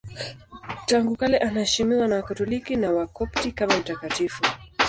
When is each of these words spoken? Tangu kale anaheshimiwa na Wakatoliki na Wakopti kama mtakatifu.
Tangu 0.85 1.15
kale 1.15 1.37
anaheshimiwa 1.37 2.07
na 2.07 2.15
Wakatoliki 2.15 2.75
na 2.75 2.91
Wakopti 2.91 3.51
kama 3.51 3.77
mtakatifu. 3.77 4.43